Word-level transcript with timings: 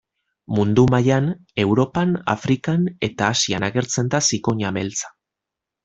Mundu 0.59 0.85
mailan, 0.93 1.27
Europan, 1.65 2.15
Afrikan 2.35 2.89
eta 3.11 3.29
Asian 3.37 3.71
agertzen 3.71 4.11
da 4.17 4.27
zikoina 4.33 4.77
beltza. 4.81 5.15